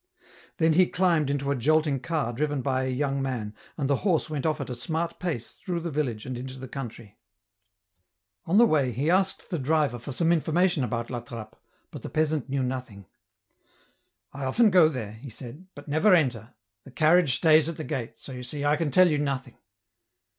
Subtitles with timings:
[0.57, 4.31] Then he climbed into a jolting car driven by a young man, and the horse
[4.31, 7.19] went off at a smart pace through the village and into the country.
[8.47, 11.55] On the way he asked the driver for some information about La Trappe,
[11.91, 13.05] but the peasant knew nothing."
[14.33, 18.13] I often go there," he said," but never enter, the carriage stays at the gate,
[18.17, 19.59] so you see I can tell you nothing."